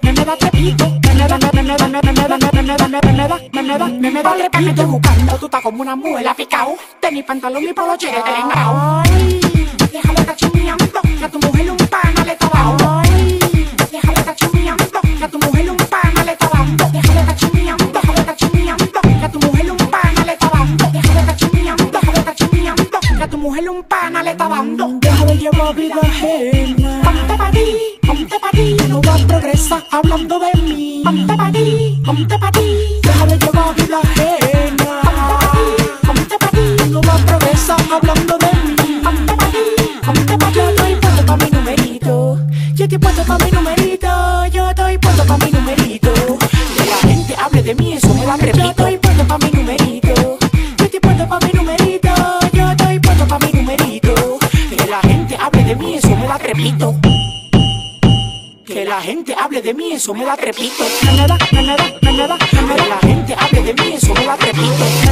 Me 0.02 0.25
da 0.25 0.37
trepito. 0.37 0.87
Me 4.00 4.23
da 4.23 4.37
trepito 4.37 4.87
buscando, 4.87 5.38
tú 5.38 5.47
estás 5.47 5.62
como 5.62 5.83
una 5.83 5.97
muela 5.97 6.35
picao. 6.35 6.76
Tenis 7.00 7.25
pantalón 7.25 7.64
y 7.64 7.73
polo 7.73 7.97
chile 7.97 8.23
telengao. 8.25 9.02
Hablando 29.95 30.41
de 30.41 30.54
eso 59.95 60.13
me 60.13 60.25
da 60.25 60.37
trepito. 60.37 60.85
Nanada, 61.05 61.39
nanada, 61.53 61.85
nanada, 62.03 62.39
nanada. 62.53 62.87
La 62.89 62.99
gente 62.99 63.35
hable 63.35 63.63
de 63.63 63.75
mí, 63.75 63.95
eso 63.95 64.13
me 64.15 64.27
da 64.27 64.37
trepito. 64.37 65.04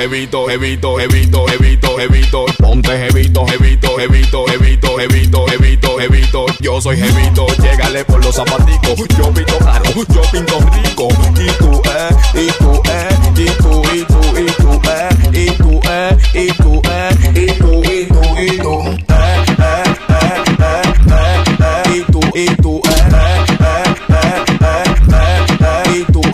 Jevito, 0.00 0.46
jevito, 0.48 0.96
jevito, 0.96 1.46
jevito, 1.46 1.96
jevito. 1.98 2.46
Ponte 2.58 2.96
jevito, 2.96 3.44
jevito, 3.46 3.96
jevito, 3.98 4.46
jevito, 4.46 4.96
jevito, 4.96 5.46
jevito, 5.46 5.98
jevito. 5.98 6.46
Yo 6.60 6.80
soy 6.80 6.96
jevito, 6.96 7.46
llégale 7.58 8.04
por 8.04 8.24
los 8.24 8.34
zapaticos. 8.34 8.96
Yo 9.18 9.32
pinto 9.32 9.58
caro, 9.58 9.84
yo 10.14 10.22
pinto 10.32 10.58
rico. 10.72 11.08
Y 11.36 11.50
tú, 11.58 11.82
eh, 11.84 12.08
y 12.34 12.46
tú, 12.58 12.82
eh, 12.88 13.08
y 13.36 13.44
tú, 13.44 13.82
y 13.92 14.04
tú, 14.04 14.20
y 14.38 14.46
tú, 14.46 14.80
eh, 14.88 15.08
y 15.32 15.50
tú, 15.50 15.80
eh, 15.84 16.16
y 16.34 16.52
tú, 16.52 16.82
eh, 16.88 17.10
y 17.34 17.46
tú, 17.58 17.82
y 17.84 18.06
tú, 18.06 18.22
y 18.38 18.56
tú, 18.58 18.72
eh, 18.80 19.44
eh, 19.58 19.58
eh, 19.58 19.84
eh, 20.08 20.82
eh, 21.10 21.44
eh, 21.60 21.96
y 21.96 22.12
tú, 22.12 22.20
y 22.34 22.46
tú, 22.56 22.80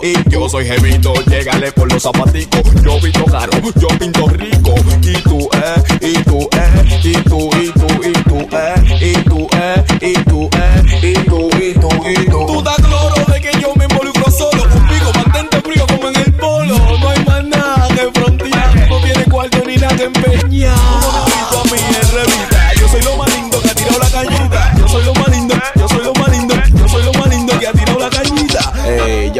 y 0.07 0.29
yo 0.29 0.47
soy 0.47 0.65
jevito, 0.65 1.13
llégale 1.25 1.71
por 1.71 1.91
los 1.91 2.03
zapaticos. 2.03 2.61
Yo 2.83 2.99
pinto 2.99 3.25
caro, 3.25 3.51
yo 3.75 3.87
pinto 3.99 4.27
rico. 4.29 4.75
Y 5.01 5.13
tú, 5.21 5.49
eh, 5.53 5.83
y 6.01 6.13
tú, 6.23 6.49
eh, 6.51 6.99
y 7.03 7.13
tú, 7.13 7.49
y 7.61 7.71
tú, 7.71 7.87
y 8.03 8.13
tú, 8.23 8.47
eh, 8.51 8.75
y 9.01 9.13
tú, 9.23 9.47
eh, 9.51 9.83
y 10.01 10.13
tú, 10.23 10.49
eh, 10.53 10.83
y 11.01 11.13
tú, 11.13 11.49
y 11.59 11.73
tú, 11.73 11.89
y 12.05 12.25
tú. 12.25 12.45
Tú 12.47 12.57
estás 12.59 12.75
claro 12.77 13.25
de 13.33 13.41
que 13.41 13.51
yo 13.59 13.73
me 13.75 13.85
involucro 13.85 14.31
solo 14.31 14.63
conmigo, 14.69 15.11
mantente 15.15 15.61
frío 15.61 15.85
como 15.87 16.09
en 16.09 16.15
el 16.15 16.33
polo. 16.33 16.77
No 16.99 17.09
hay 17.09 17.25
más 17.25 17.43
nada 17.43 17.87
que 17.89 18.19
frontear, 18.19 18.89
no 18.89 18.99
tiene 19.01 19.23
cuarto 19.25 19.63
ni 19.65 19.75
nada 19.75 19.95
que 19.95 20.03
empeñar. 20.03 21.26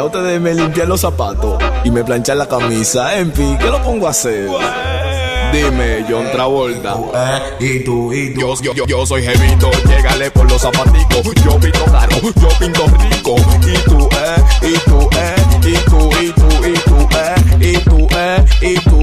Ustedes 0.07 0.39
me 0.39 0.53
limpian 0.53 0.87
los 0.87 1.01
zapatos 1.01 1.61
y 1.83 1.91
me 1.91 2.01
planchan 2.01 2.37
la 2.37 2.47
camisa. 2.47 3.19
En 3.19 3.33
fin, 3.33 3.57
¿qué 3.57 3.65
lo 3.65 3.83
pongo 3.83 4.07
a 4.07 4.11
hacer? 4.11 4.47
Dime, 5.51 6.05
John 6.09 6.25
Travolta. 6.31 6.97
y 7.59 7.83
tú, 7.83 8.13
y 8.13 8.33
tú. 8.33 8.39
Yo, 8.39 8.55
yo, 8.61 8.73
yo, 8.73 8.85
yo 8.85 9.05
soy 9.05 9.23
jevito, 9.23 9.69
llégale 9.85 10.31
por 10.31 10.49
los 10.49 10.61
zapaticos. 10.61 11.23
Yo 11.43 11.59
pinto 11.59 11.83
caro, 11.91 12.15
yo 12.21 12.47
pinto 12.57 12.85
rico. 13.09 13.35
Y 13.67 13.77
tú, 13.89 14.09
eh, 14.13 14.43
y 14.61 14.77
tú, 14.89 15.09
eh, 15.17 15.35
y 15.65 15.73
tú, 15.89 16.09
y 16.21 16.31
tú, 16.31 16.47
y 16.65 16.73
tú, 16.73 17.09
eh, 17.17 17.35
y 17.59 17.77
tú, 17.79 18.07
eh, 18.15 18.45
y 18.61 18.75
tú, 18.79 18.96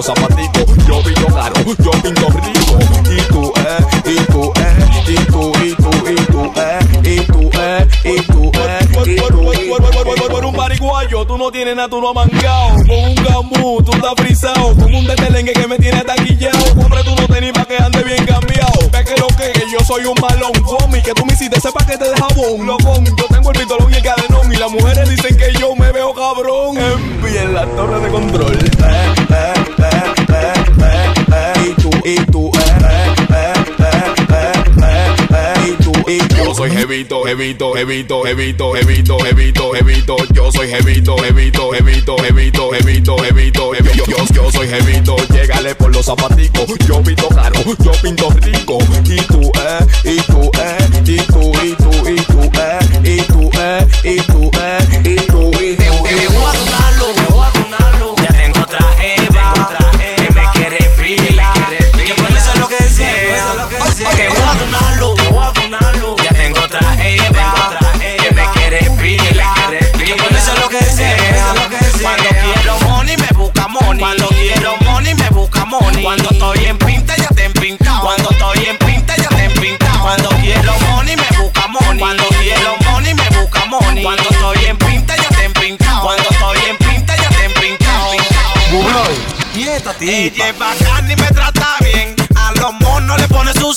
los 0.00 0.06
zapaticos. 0.06 0.86
Yo 0.86 1.02
pinto 1.02 1.26
caro, 1.26 1.54
yo 1.78 1.90
pinto 2.02 2.28
rico. 2.30 2.78
Y 3.10 3.20
tú, 3.32 3.52
eh, 3.56 3.78
y 4.06 4.32
tú, 4.32 4.52
eh, 4.56 4.86
y 5.08 5.14
tú, 5.26 5.52
y 5.62 5.74
tú, 5.74 5.90
y 6.08 6.14
tú, 6.26 6.52
eh, 6.56 6.78
y 7.04 7.20
tú, 7.20 7.50
eh, 7.52 7.86
y 8.04 8.20
tú, 8.22 8.39
pariguayo, 11.00 11.26
tú 11.26 11.38
no 11.38 11.50
tienes 11.50 11.76
nada, 11.76 11.88
tú 11.88 12.00
no 12.00 12.08
has 12.10 12.14
mangado. 12.14 12.68
Con 12.86 12.90
un 12.90 13.14
gambú, 13.14 13.82
tú 13.82 13.92
estás 13.92 14.12
frisado. 14.16 14.74
Con 14.76 14.94
un 14.94 15.06
detelengue 15.06 15.52
que 15.52 15.66
me 15.66 15.78
tiene 15.78 16.02
taquillado. 16.02 16.64
Hombre, 16.80 17.02
tú 17.04 17.14
no 17.14 17.26
tenés 17.26 17.52
pa' 17.52 17.64
que 17.64 17.76
ande 17.76 18.02
bien 18.02 18.24
cambiado. 18.26 18.90
Ve 18.92 19.04
que 19.04 19.20
lo 19.20 19.26
que 19.28 19.52
que 19.52 19.64
yo 19.72 19.80
soy 19.84 20.04
un 20.04 20.14
malón. 20.20 20.52
Homie, 20.66 21.02
que 21.02 21.12
tú 21.12 21.24
me 21.26 21.32
hiciste 21.32 21.58
ese 21.58 21.72
paquete 21.72 22.04
de 22.04 22.16
jabón. 22.16 22.66
Locón, 22.66 23.04
yo 23.04 23.24
tengo 23.28 23.50
el 23.50 23.58
pistolón 23.58 23.92
y 23.92 23.96
el 23.96 24.02
cadenón. 24.02 24.52
Y 24.52 24.56
las 24.56 24.70
mujeres 24.70 25.08
dicen 25.08 25.36
que 25.36 25.52
yo 25.58 25.74
me 25.76 25.90
veo 25.92 26.12
cabrón. 26.14 26.76
Pie 27.22 27.42
en 27.42 27.54
la 27.54 27.66
torre 27.66 28.00
de 28.00 28.08
control. 28.10 28.52
eh, 28.52 29.14
eh, 29.30 29.52
eh, 30.28 31.29
Yo 36.90 36.96
jevito, 36.96 37.22
jevito, 37.22 37.72
jevito, 37.72 38.22
jevito, 38.24 38.72
jevito, 38.72 39.18
jevito, 39.20 39.70
jevito. 39.70 40.16
Yo 40.34 40.50
soy 40.50 40.66
jevito, 40.66 41.16
jevito, 41.18 41.70
jevito, 41.70 42.16
jevito, 42.16 42.70
jevito, 42.72 43.16
jevito, 43.16 43.70
jevito. 43.70 44.04
Yo, 44.06 44.16
yo 44.34 44.50
soy 44.50 44.66
jevito, 44.66 45.14
llégale 45.32 45.76
por 45.76 45.94
los 45.94 46.06
zapaticos. 46.06 46.66
Yo 46.88 47.00
pinto 47.00 47.28
caro, 47.28 47.60
yo 47.84 47.92
pinto 48.02 48.28
rico. 48.42 48.78
Y 49.04 49.20
tú, 49.22 49.52
eh, 49.54 49.86
y 50.04 50.20
tú, 50.22 50.50
eh, 50.58 50.78
y 51.06 51.16
tú, 51.18 51.52
y 51.62 51.76
tú, 51.76 51.90
y 52.08 52.16
tú, 52.16 52.50
eh, 52.58 52.78
y 53.04 53.22
tú, 53.22 53.50
eh, 53.54 53.86
y 54.02 54.16
tú, 54.22 54.50
eh, 54.60 55.02
y 55.04 55.14
tú, 55.26 55.49
money. 73.70 73.98
Cuando 73.98 74.28
quiero 74.28 74.76
money 74.84 75.14
me 75.14 75.28
busca 75.30 75.64
money. 75.64 76.02
Cuando 76.02 76.30
estoy 76.30 76.64
en 76.64 76.78
pinta 76.78 77.16
ya 77.16 77.28
te 77.28 77.44
en 77.44 77.52
pinta. 77.52 78.00
Cuando 78.02 78.30
estoy 78.30 78.64
en 78.66 78.78
pinta 78.78 79.16
ya 79.16 79.28
te 79.28 79.44
en 79.44 79.52
pinta. 79.54 79.98
Cuando 80.00 80.28
quiero 80.40 80.72
money 80.90 81.16
me 81.16 81.38
busca 81.38 81.66
money. 81.68 81.98
Cuando 81.98 82.24
quiero 82.40 82.76
money 82.90 83.14
me 83.14 83.28
busca 83.30 83.64
money. 83.66 84.02
Cuando 84.02 84.22
estoy 84.22 84.64
en 84.66 84.78
pinta 84.78 85.16
ya 85.16 85.28
te 85.28 85.44
en 85.44 85.52
pinta. 85.52 86.00
Cuando 86.02 86.28
estoy 86.30 86.58
en 86.68 86.76
pinta 86.78 87.16
ya 87.16 87.28
te 87.28 87.44
en 87.44 87.52
pinta. 87.54 87.90
Y 89.54 89.68
esta 89.68 89.94
Ella 90.00 90.48
es 90.48 90.58
bacana 90.58 91.12
y 91.12 91.16
me 91.16 91.28
trata 91.28 91.76
bien. 91.80 92.16
A 92.36 92.52
los 92.52 92.72
monos 92.74 93.20
le 93.20 93.28
pone 93.28 93.52
su 93.54 93.72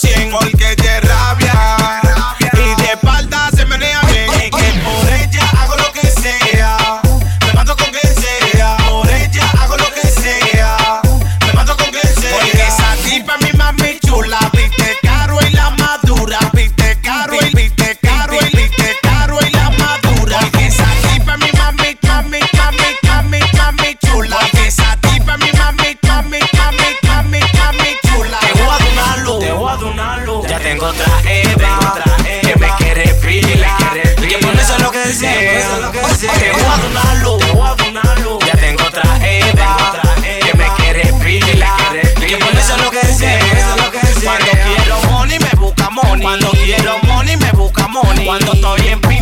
bien 48.76 49.13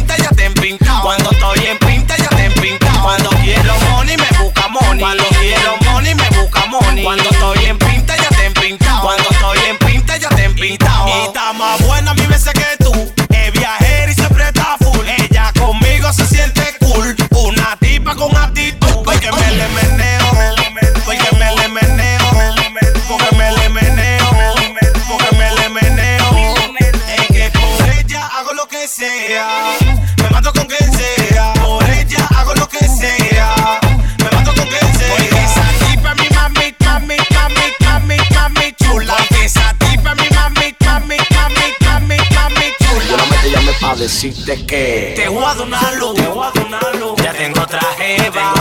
decirte 44.21 44.65
que 44.67 45.13
Te 45.15 45.27
voy 45.29 45.43
a 45.43 45.55
luz, 45.55 46.13
te 46.13 46.27
voy 46.27 46.47
a 46.47 46.97
luz. 46.97 47.15
Ya 47.23 47.33
tengo 47.33 47.61
otra 47.61 47.81
jeva, 47.97 48.53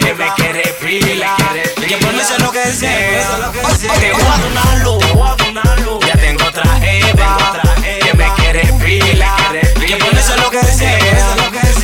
que 0.00 0.14
me 0.14 0.32
quiere 0.34 0.62
pila. 0.80 1.36
Que 1.86 1.96
ponerse 1.98 2.38
lo 2.38 2.50
que 2.50 2.64
sea. 2.72 3.50
Te 4.00 4.12
voy 4.12 4.22
a 4.22 4.82
luz, 4.82 4.98
te 4.98 5.12
voy 5.12 5.28
a 5.28 5.76
luz. 5.82 6.06
Ya 6.06 6.14
tengo 6.14 6.44
otra 6.46 6.64
jeva, 6.80 7.36
que 8.00 8.14
me 8.16 8.32
quiere 8.36 8.64
pila. 8.82 9.36
Que 9.86 9.96
ponerse 9.96 10.36
lo 10.38 10.50
que 10.50 10.62
sea. 10.62 10.98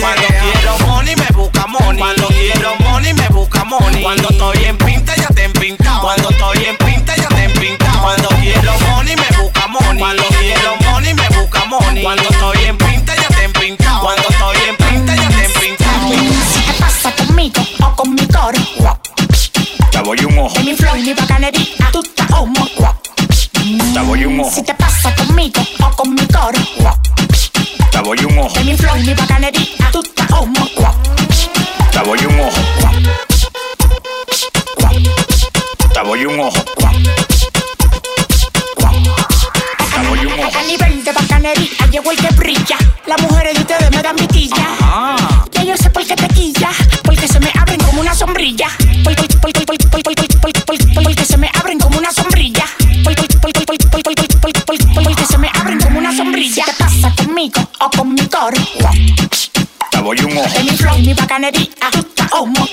Cuando 0.01 0.27
quiero 0.27 0.79
money 0.87 1.17
me 1.17 1.27
busca 1.35 1.67
money. 1.67 1.99
Cuando 1.99 2.27
quiero 2.29 2.75
money 2.77 3.13
me 3.13 3.29
busca 3.29 3.65
money. 3.65 4.03
Cuando 4.03 4.31
estoy 4.31 4.65
en 4.65 4.79
pinta 4.79 5.15
ya 5.17 5.29
te 5.29 5.45
empintado. 5.45 6.01
Cuando 6.01 6.31
estoy 6.31 6.65
en 6.65 6.77
pinta 6.79 7.15
ya 7.17 7.29
te 7.29 7.45
empintado. 7.45 8.01
Cuando 8.01 8.29
quiero 8.41 8.73
money 8.89 9.15
me 9.15 9.37
busca 9.43 9.67
money. 9.67 9.99
Cuando 9.99 10.23
quiero 10.41 10.77
money 10.91 11.13
me 11.13 11.29
busca 11.29 11.65
money. 11.67 12.03
Cuando 12.03 12.40
de 20.55 20.63
mi 20.65 20.75
flow 20.77 20.97
mi 20.97 21.13
bacanería, 21.15 21.91
tú 21.93 22.03
te 22.03 22.23
homo. 22.35 22.67
te 23.95 24.01
voy 24.01 24.25
un 24.25 24.41
ojo, 24.41 24.51
Si 24.51 24.63
te 24.63 24.75
pasa 24.75 25.15
conmigo 25.15 25.63
o 25.83 25.91
con 25.97 26.15
mi 26.15 26.27
coro, 26.27 26.59
te 27.91 28.01
voy 28.01 28.19
un 28.25 28.39
ojo, 28.39 28.59
de 28.59 28.65
mi 28.65 28.77
flow 28.77 28.97
mi 28.97 29.15
bacanería, 29.15 29.91
tú 29.93 30.03
te 30.03 30.23
homo. 30.35 30.69
te 31.93 31.99
voy 32.01 32.19
un 32.27 32.41
ojo, 32.41 32.61
te 35.93 36.01
voy 36.03 36.25
un 36.27 36.41
ojo, 36.41 36.65
te 36.65 36.87
voy 40.09 40.19
un 40.27 40.41
ojo. 40.41 40.59
A 40.59 40.63
nivel 40.63 41.05
de 41.05 41.13
bacanería 41.13 41.87
llegó 41.91 42.11
el 42.11 42.17
que 42.19 42.29
brilla. 42.35 42.77
Las 43.07 43.21
mujeres 43.23 43.55
de 43.55 43.61
ustedes 43.61 43.91
me 43.91 44.03
dan 44.03 44.17
vitilla. 44.17 44.67
Ya 45.53 45.63
yo 45.65 45.77
sé 45.77 45.91
por 45.91 46.05
qué 46.07 46.17
te 46.17 46.29
quilla. 46.29 46.71
Porque 47.05 47.29
se 47.29 47.39
me 47.41 47.51
abren 47.59 47.81
como 47.81 48.01
una 48.01 48.15
sombrilla. 48.15 48.69
Por- 49.05 49.15
por- 49.17 49.29
por- 49.41 49.51
porque 50.79 51.25
se 51.25 51.37
me 51.37 51.51
abren 51.55 51.79
como 51.79 51.99
una 51.99 52.13
sombrilla. 52.13 52.65
Porque 53.03 53.27
se 55.27 55.39
me 55.39 55.51
abren 55.53 55.81
como 55.81 55.99
una 55.99 56.17
sombrilla. 56.17 56.65
¿Qué 56.65 56.73
pasa 56.79 57.13
conmigo 57.17 57.61
o 57.81 57.91
con 57.91 58.15
mi 58.15 58.27
coro? 58.29 58.57
Te 59.91 60.01
voy 60.01 60.19
un 60.21 60.37
ojo. 60.37 60.61
mi 60.63 60.77
flow, 60.77 60.99
mi 60.99 61.15
bacanería, 61.15 61.69
tú 61.93 62.03
te 62.15 62.23
homo. 62.33 62.69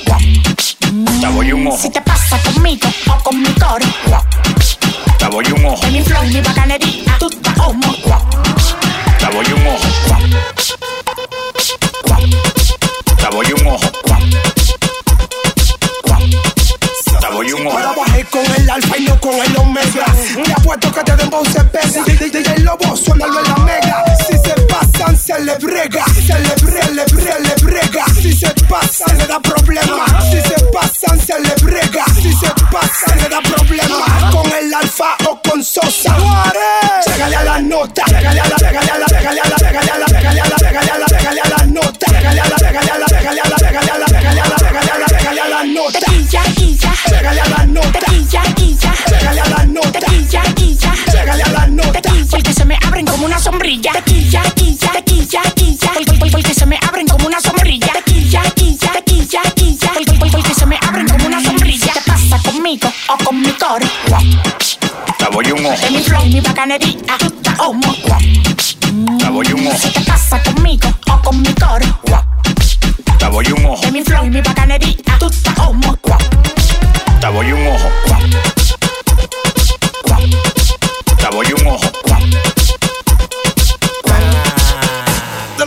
Te 1.21 1.27
voy 1.27 1.51
un 1.53 1.67
ojo. 1.67 1.77
Si 1.77 1.89
te 1.89 2.01
pasa 2.01 2.39
conmigo 2.43 2.87
o 3.07 3.23
con 3.23 3.41
mi 3.41 3.51
coro. 3.53 3.85
Te 5.17 5.27
voy 5.27 5.45
un 5.51 5.65
ojo. 5.65 5.87
mi 5.87 6.03
flow, 6.03 6.23
mi 6.25 6.41
bacanería. 6.41 7.06
Que 20.79 21.03
te 21.03 21.15
den 21.15 21.29
se 21.51 21.63
pega. 21.65 22.03
DJ 22.05 22.63
lobo, 22.63 22.95
suénalo 22.95 23.39
en 23.39 23.49
la 23.49 23.57
mega. 23.65 24.03
Si 24.25 24.33
se 24.33 24.53
pasan, 24.67 25.17
se 25.17 25.39
le 25.39 25.55
brega. 25.57 26.05
Se 26.13 26.39
le 26.39 26.55
brega, 26.61 26.89
le 26.91 27.05
brega, 27.05 27.39
le 27.39 27.55
brega. 27.63 28.05
Si 28.21 28.33
se 28.33 28.49
pasan, 28.69 29.17
le 29.17 29.27
da 29.27 29.39
problema. 29.39 30.05
Si 30.29 30.41
se 30.41 30.55
pasan, 30.73 31.19
se 31.19 31.39
le 31.39 31.53
brega. 31.63 32.05
Si 32.21 32.31
se 32.33 32.49
pasan, 32.71 33.17
le 33.17 33.29
da 33.29 33.41
problema. 33.41 33.56
Sombrilla. 53.77 53.91
Tequilla, 53.93 54.41
quilla, 54.55 54.91
tequilla, 54.91 55.41
quilla. 55.55 55.91
Por- 55.93 56.05
por- 56.05 56.19
por- 56.19 56.31
Porque 56.31 56.53
se 56.53 56.65
me 56.65 56.79
abren 56.87 57.07
como 57.07 57.27
una 57.27 57.39
sombrilla. 57.39 57.87
Tequilla, 57.93 58.41
quilla, 58.55 58.91
tequilla, 58.91 59.41
quilla. 59.55 59.91
Por- 59.93 60.05
por- 60.05 60.19
por- 60.19 60.31
Porque 60.31 60.53
se 60.53 60.65
me 60.65 60.77
abren 60.81 61.07
como 61.07 61.25
una 61.25 61.43
sombrilla. 61.43 61.93
¿Qué 61.93 62.01
pasa 62.05 62.39
conmigo 62.43 62.91
o 63.09 63.23
con 63.23 63.41
mi 63.41 63.51
coro? 63.53 63.87
Te 65.17 65.25
voy 65.31 65.51
un 65.51 65.65
ojo, 65.65 65.91
mi 65.91 66.03
flow 66.03 66.25
mi 66.25 66.41
bacanería. 66.41 66.97
Tú 67.19 67.29
te 67.31 67.49
homo. 67.59 67.95
te 69.19 69.29
voy 69.29 69.47
un 69.53 69.67
ojo, 69.67 69.77
Si 69.77 69.89
te 69.89 70.01
pasa 70.01 70.41
conmigo 70.43 70.89
o 71.11 71.21
con 71.21 71.41
mi 71.41 71.53
coro. 71.53 71.85
te 73.19 73.27
voy 73.27 73.45
un 73.51 73.65
ojo, 73.65 73.91
mi 73.91 74.03
flow 74.03 74.25
mi 74.25 74.41
bacanería. 74.41 74.95
Tú 75.19 75.29
te 75.29 75.61
homo. 75.61 75.97
te 77.19 77.27
voy 77.27 77.51
un 77.51 77.67
ojo, 77.67 77.89
te 81.17 81.27
voy 81.35 81.53
un 81.53 81.67
ojo. 81.67 81.96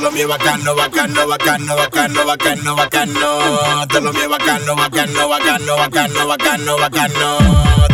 Lo 0.00 0.10
mío 0.10 0.28
bacano, 0.28 0.74
bacano, 0.74 1.26
bacano, 1.26 1.76
bacano, 1.76 2.24
bacano, 2.24 2.74
bacano. 2.74 3.86
Todo 3.88 4.00
lo 4.00 4.12
mío 4.12 4.28
bacano, 4.28 4.74
bacano, 4.74 5.28
bacano, 5.28 5.76
bacano, 5.76 6.26
bacano, 6.26 6.76
bacano. 6.78 7.89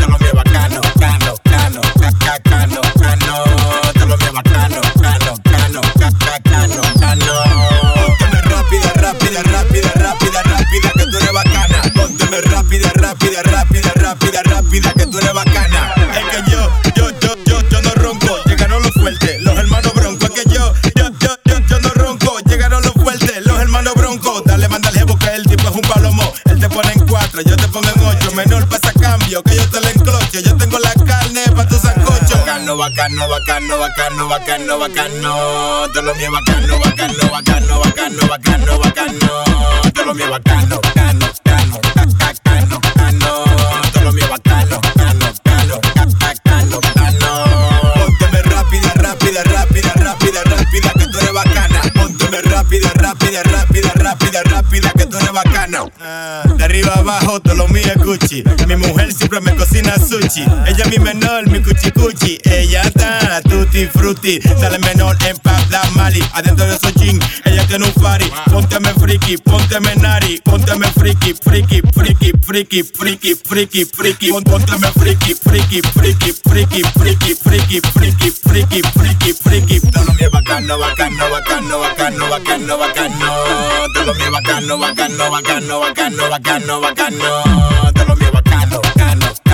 Cambio, 29.27 29.43
que 29.43 29.57
yo 29.57 29.71
te 29.71 29.81
lo 29.81 29.89
enclocho. 29.89 30.41
Yo 30.41 30.57
tengo 30.57 30.79
la 30.79 30.93
carne 31.05 31.43
pa' 31.55 31.67
tu 31.67 31.79
sancocho. 31.79 32.37
Bacano, 32.39 32.77
bacano, 32.77 33.29
bacano, 33.29 33.79
bacano, 33.79 34.29
bacano, 34.29 34.79
bacano. 34.79 35.89
Todo 35.93 36.03
lo 36.03 36.15
mío 36.15 36.31
bacano, 36.31 36.79
bacano, 36.79 37.31
bacano, 37.31 37.81
bacano, 37.81 38.29
bacano, 38.29 38.79
bacano. 38.79 39.45
Todo 39.93 40.05
lo 40.05 40.15
mío 40.15 40.31
bacano, 40.31 40.81
cano, 40.95 41.27
De 55.99 56.65
arriba 56.65 56.93
abajo, 56.95 57.41
todo 57.41 57.55
lo 57.55 57.69
mío 57.69 57.87
es 57.87 57.97
Gucci. 57.97 58.45
Mi 58.67 58.77
mujer 58.77 59.13
siempre 59.15 59.41
me 59.41 59.55
cocina 59.55 59.95
sushi. 59.97 60.43
Ella 60.67 60.85
es 60.85 60.91
mi 60.91 60.99
menor, 60.99 61.49
mi 61.49 61.63
cuchi 61.63 61.91
cuchi. 61.91 62.39
Ella 62.45 62.83
está 62.83 63.41
tutti 63.41 63.87
frutti. 63.87 64.39
Sale 64.43 64.79
menor 64.79 65.17
en 65.27 65.37
Pabla 65.39 65.83
Mali. 65.95 66.23
Adentro 66.35 66.67
de 66.67 66.79
su 66.79 66.91
jean, 66.99 67.19
ella 67.45 67.67
tiene 67.67 67.87
un 67.87 67.93
fari. 67.95 68.31
Pónteme 68.51 68.93
friki, 68.95 69.39
pónteme 69.39 69.97
nari. 69.97 70.39
Pónteme 70.45 70.87
friki, 70.89 71.35
friki, 71.43 71.81
friki, 71.95 72.33
friki, 72.45 72.83
friki, 72.83 73.35
friki, 73.35 73.85
friki. 73.87 74.33
Pónteme 74.33 74.89
friki, 74.93 75.35
friki, 75.35 75.81
friki, 75.81 76.33
friki, 76.45 76.83
friki, 76.85 77.35
friki, 77.35 77.81
friki, 77.81 78.31
friki, 78.33 78.83
friki, 78.83 79.33
friki. 79.33 79.81
Todo 79.81 80.05
lo 80.05 80.13
mío 80.13 80.31
bacano, 80.31 80.79
bacano, 80.79 81.31
bacano, 81.31 81.79
bacano, 81.79 82.29
bacano, 82.29 82.79
bacano. 82.79 83.33
Todo 83.95 84.05
lo 84.05 84.15
mío 84.15 84.31
bacano, 84.31 84.79
bacano, 84.79 85.31
bacano, 85.31 85.81
bacano, 85.81 85.86
bacano, 85.95 86.29
bacano. 86.29 86.81
Todo 87.95 88.05
lo 88.07 88.17
mío 88.17 88.31
bacano, 88.33 88.81
bacano, 88.81 88.81
bacano, 88.81 88.81
bacano, 88.83 89.46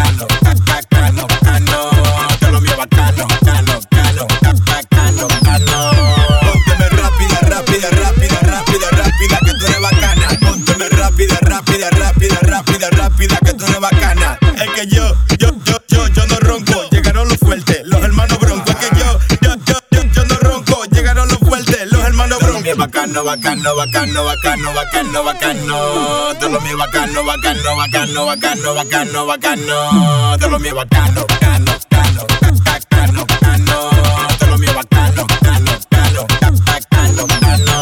broncos. 22.74 22.92
Bacano, 22.92 23.24
bacano, 23.24 23.74
bacano, 23.76 24.24
bacano, 24.24 24.72
bacano, 24.74 25.24
bacano. 25.24 26.35
Todo 26.38 26.48
lo 26.48 26.61
mío 26.61 26.76
bacano, 26.76 27.24
bacano, 27.24 27.76
bacano, 27.76 28.26
bacano, 28.26 28.74
bacano, 28.74 29.26
bacano. 29.26 30.38
Todo 30.38 30.48
lo 30.50 30.58
mío 30.58 30.74
bacano, 30.74 31.26
bacano, 31.28 31.72
bacano, 31.90 32.26
bacano, 32.64 33.24
bacano. 33.26 33.90
Todo 34.38 34.50
lo 34.50 34.58
mío 34.58 34.72
bacano, 34.74 35.26
bacano, 35.26 35.72
bacano, 35.90 36.26
bacano, 36.66 37.26
bacano. 37.26 37.76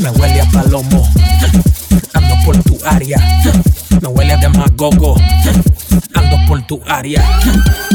Me 0.00 0.10
huele 0.10 0.40
a 0.40 0.46
palomo, 0.46 1.08
ando 2.14 2.34
por 2.44 2.62
tu 2.64 2.78
área. 2.84 3.18
Me 4.00 4.08
huele 4.08 4.32
a 4.32 4.36
demagogo, 4.36 5.16
ando 6.14 6.36
por 6.46 6.62
tu 6.66 6.80
área. 6.86 7.22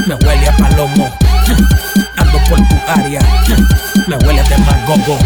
Me 0.08 0.16
huele 0.16 0.48
a 0.48 0.58
palomo, 0.58 1.10
ando 2.18 2.38
por 2.50 2.60
tu 2.68 2.76
área. 2.88 3.22
Me 4.08 4.18
huele 4.18 4.42
a 4.42 4.44
demagogo, 4.44 5.18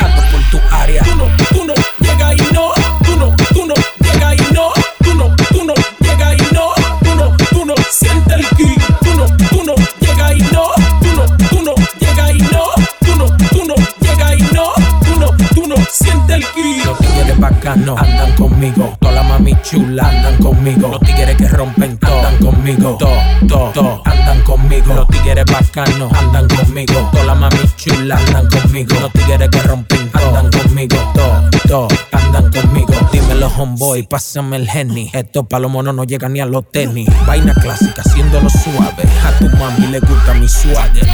ando 0.00 0.22
por 0.30 0.42
tu 0.50 0.60
área. 0.74 1.02
Tú 1.02 1.16
no, 1.16 1.24
tú 1.50 1.64
no, 1.66 1.74
llega 2.00 2.34
y 2.34 2.52
no. 2.52 2.72
Tú 3.02 3.16
no, 3.16 3.34
tú 3.52 3.66
no, 3.66 3.74
llega 4.00 4.34
y 4.34 4.52
no. 4.52 4.72
Tú 5.02 5.14
no, 5.14 5.34
tú 5.50 5.64
no, 5.64 5.74
llega 6.00 6.34
y 6.34 6.54
no. 6.54 6.72
Tú 7.02 7.14
no, 7.16 7.36
tú 7.50 7.64
no, 7.66 7.74
siente 7.90 8.34
el 8.34 8.46
ki. 8.50 8.74
Tú 9.02 9.14
no, 9.16 9.26
tú 9.50 9.64
no, 9.64 9.74
llega 10.00 10.32
y 10.32 10.40
no. 10.52 10.68
Tú 11.00 11.12
no, 11.16 11.26
tú 11.48 11.62
no, 11.62 11.74
llega 11.98 12.32
y 12.32 12.38
no. 12.38 12.64
Tú 13.00 13.16
no, 13.16 13.26
tú 13.50 13.64
no, 13.66 13.74
llega 14.00 14.36
y 14.36 14.42
no. 14.54 14.72
Tú 15.04 15.20
no, 15.20 15.26
tú 15.54 15.68
no, 15.68 15.76
siente 15.90 16.34
el 16.34 16.46
ki. 16.46 16.82
Los 16.84 16.98
tigres 16.98 17.38
bacanos 17.38 18.00
andan 18.00 18.32
conmigo. 18.36 18.96
Toda 19.00 19.12
la 19.12 19.22
mami 19.22 19.56
chula 19.62 20.08
andan 20.08 20.36
conmigo. 20.38 20.88
Los 20.88 21.00
tigres 21.00 21.36
que 21.36 21.48
rompen 21.48 21.98
todo 21.98 22.14
andan 22.14 22.36
conmigo. 22.38 22.96
Todo, 22.98 23.16
todo, 23.48 23.70
todo 23.72 24.02
andan 24.04 24.40
conmigo. 24.42 24.94
Los 24.94 25.08
tigres 25.08 25.44
bacanos 25.46 26.12
andan 26.12 26.48
conmigo. 26.48 26.61
Toda 26.72 27.24
la 27.24 27.34
mami 27.34 27.58
chula 27.76 28.16
andan 28.16 28.48
conmigo. 28.48 28.96
Los 28.98 29.12
tigres 29.12 29.50
que 29.50 29.60
rompen 29.60 30.10
andan 30.14 30.50
conmigo. 30.50 30.96
Todo, 31.14 31.50
todo 31.68 31.88
andan 32.12 32.50
conmigo. 32.50 32.94
Dímelo, 33.12 33.48
homeboy, 33.48 34.04
pásame 34.04 34.56
el 34.56 34.66
Henny. 34.66 35.10
Estos 35.12 35.46
palomos 35.46 35.84
no 35.84 35.92
nos 35.92 36.06
llegan 36.06 36.32
ni 36.32 36.40
a 36.40 36.46
los 36.46 36.70
tenis. 36.72 37.10
Vaina 37.26 37.52
clásica, 37.52 38.00
haciéndolo 38.02 38.48
suave. 38.48 39.04
A 39.22 39.38
tu 39.38 39.54
mami 39.58 39.88
le 39.88 40.00
gusta 40.00 40.32
mi 40.32 40.48
swagger. 40.48 41.06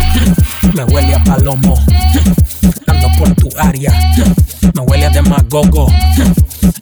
Me 0.75 0.85
huele 0.85 1.17
a 1.17 1.25
palomo. 1.25 1.75
Ando 2.87 3.09
por 3.19 3.35
tu 3.35 3.49
área. 3.59 3.93
Me 4.75 4.81
huele 4.83 5.07
a 5.07 5.11
demagogo. 5.11 5.89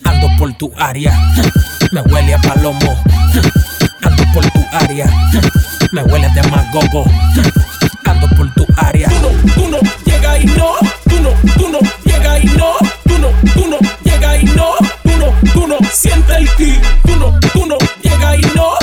Ando 0.04 0.28
por 0.38 0.52
tu 0.52 0.70
área. 0.76 1.18
Me 1.92 2.02
huele 2.02 2.34
a 2.34 2.40
palomo. 2.42 2.94
Ando 4.02 4.22
por 4.34 4.44
tu 4.50 4.60
área. 4.70 5.10
Me 5.92 6.02
huele 6.02 6.26
a 6.26 6.34
demagogo. 6.34 7.06
Por 8.36 8.52
tu 8.54 8.66
área. 8.76 9.08
Tú 9.08 9.14
no, 9.22 9.54
tú 9.54 9.68
no, 9.70 9.78
llega 10.04 10.38
y 10.38 10.46
no. 10.46 10.74
Tú 11.08 11.20
no, 11.20 11.30
tú 11.56 11.68
no, 11.68 11.78
llega 12.04 12.38
y 12.38 12.44
no. 12.46 12.72
Tú 13.04 13.18
no, 13.18 13.28
tú 13.54 13.66
no, 13.68 13.78
llega 14.04 14.36
y 14.38 14.44
no. 14.44 14.72
Tú 15.02 15.10
no, 15.18 15.52
tú 15.52 15.66
no, 15.66 15.78
siente 15.90 16.36
el 16.36 16.48
ki. 16.56 16.78
Tú 17.04 17.16
no, 17.16 17.38
tú 17.52 17.66
no, 17.66 17.78
llega 18.02 18.36
y 18.36 18.42
no, 18.54 18.75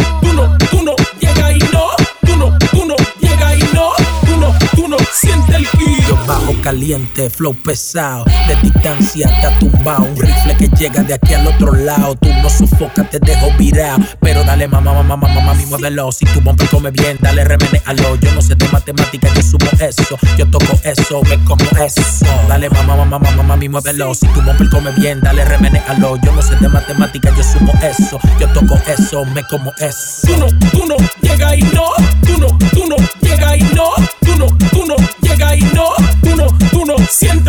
caliente, 6.63 7.29
flow 7.29 7.53
pesado. 7.53 8.23
De 8.47 8.55
distancia 8.61 9.27
está 9.27 9.59
tumbado. 9.59 10.03
Un 10.03 10.15
rifle 10.15 10.55
que 10.57 10.67
llega 10.69 11.03
de 11.03 11.13
aquí 11.13 11.33
al 11.33 11.45
otro 11.45 11.73
lado. 11.73 12.15
Tú 12.15 12.29
no 12.41 12.49
sofocas, 12.49 13.09
te 13.09 13.19
dejo 13.19 13.51
virado. 13.57 13.99
Pero 14.21 14.43
dale, 14.43 14.67
mamá, 14.67 14.93
mamá, 14.93 15.17
mamá, 15.17 15.41
mami, 15.41 15.65
muévelo. 15.65 16.11
Si 16.11 16.25
tu 16.25 16.39
bumper 16.41 16.67
come 16.69 16.89
bien, 16.91 17.17
dale, 17.19 17.43
remenéalo. 17.43 18.15
Yo 18.15 18.33
no 18.33 18.41
sé 18.41 18.55
de 18.55 18.67
matemáticas, 18.69 19.33
yo 19.35 19.43
sumo 19.43 19.69
eso. 19.79 20.17
Yo 20.37 20.49
toco 20.49 20.79
eso, 20.83 21.21
me 21.23 21.43
como 21.43 21.65
eso. 21.85 22.01
Dale, 22.47 22.69
mamá, 22.69 22.95
mamá, 22.95 23.19
mamá, 23.19 23.43
mami, 23.43 23.69
muévelo. 23.69 24.15
Si 24.15 24.25
tu 24.27 24.41
bumper 24.41 24.69
come 24.69 24.91
bien, 24.91 25.19
dale, 25.21 25.43
remenéalo. 25.43 26.17
Yo 26.23 26.31
no 26.31 26.41
sé 26.41 26.55
de 26.55 26.69
matemáticas, 26.69 27.35
yo 27.35 27.43
sumo 27.43 27.73
eso. 27.83 28.19
Yo 28.39 28.47
toco 28.53 28.79
eso, 28.87 29.25
me 29.25 29.43
como 29.43 29.73
eso. 29.79 30.27
Tú 30.27 30.37
no, 30.37 30.47
tú 30.71 30.85
no, 30.87 30.95
llega 31.21 31.55
y 31.55 31.61
no. 31.61 31.89
Tú 32.25 32.37
no, 32.37 32.47
tú 32.71 32.87
no, 32.87 32.95
llega 33.21 33.57
y 33.57 33.63
no. 33.75 33.89
Tú 34.21 34.35
no, 34.37 34.47
tú 34.71 34.85
no, 34.87 34.95
llega 35.51 35.73
no. 35.73 35.89
Tú 36.21 36.35
no, 36.35 36.47
tú 36.71 36.85
no, 36.85 36.95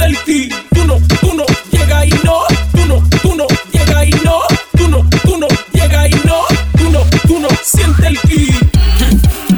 el 0.04 0.18
ki. 0.24 0.48
Tú 0.74 0.86
no, 0.86 0.96
tú 1.20 1.34
no, 1.34 1.44
llega 1.70 2.04
y 2.04 2.10
no. 2.24 2.40
Tú 2.72 2.86
no, 2.86 3.02
tú 3.22 3.34
no, 3.34 3.46
llega 3.72 4.04
y 4.04 4.10
no. 4.24 4.40
Tú 4.76 4.88
no, 4.88 5.08
tú 5.22 5.38
no, 5.38 5.46
llega 5.72 6.08
y 6.08 6.14
no. 6.24 6.42
Tú 6.76 6.90
no, 6.90 7.00
tú 7.26 7.38
no, 7.40 7.48
siente 7.62 8.06
el 8.08 8.20
ki. 8.20 8.50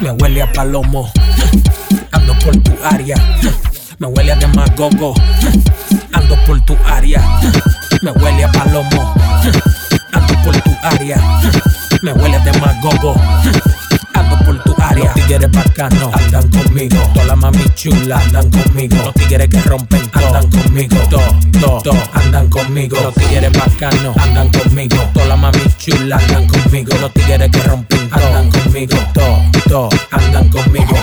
Me 0.02 0.10
huele 0.12 0.42
a 0.42 0.52
palomo. 0.52 1.10
Ando 2.12 2.38
por 2.40 2.56
tu 2.62 2.72
área. 2.84 3.16
Me 3.98 4.06
huele 4.06 4.32
a 4.32 4.36
demagogo. 4.36 5.14
Ando 6.12 6.36
por 6.46 6.60
tu 6.64 6.76
área. 6.86 7.22
Me 8.02 8.10
huele 8.12 8.44
a 8.44 8.52
palomo. 8.52 9.14
Ando 10.12 10.42
por 10.44 10.60
tu 10.60 10.70
área. 10.82 11.18
Me 12.02 12.12
huele 12.12 12.36
a 12.36 12.40
demagogo. 12.40 13.16
Área. 14.88 15.04
Los 15.04 15.14
tigres 15.14 15.50
bacanos 15.50 16.14
andan 16.14 16.48
conmigo. 16.48 16.96
Toda 17.12 17.26
la 17.26 17.36
mami 17.36 17.64
chula 17.74 18.18
andan 18.18 18.50
conmigo. 18.50 18.96
Los 19.04 19.14
tigres 19.14 19.48
que 19.48 19.60
rompen 19.62 20.02
andan 20.12 20.50
conmigo. 20.50 20.96
Todo, 21.10 21.40
todo, 21.60 21.82
todo 21.82 22.02
andan 22.12 22.48
conmigo. 22.48 22.96
Los 23.02 23.14
tigres 23.14 23.52
bacanos 23.52 24.16
andan 24.16 24.48
conmigo. 24.50 24.96
Toda 25.12 25.26
la 25.26 25.36
mami 25.36 25.60
chula 25.78 26.16
andan 26.16 26.46
conmigo. 26.46 26.96
Los 27.00 27.12
tigres 27.12 27.50
que 27.50 27.62
rompen 27.62 28.08
andan 28.12 28.50
conmigo. 28.50 28.96
Todo, 29.12 29.38
todo 29.68 29.88
andan 30.12 30.48
conmigo. 30.50 30.96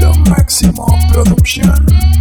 Lo 0.00 0.14
máximo 0.30 0.86
production. 1.12 2.17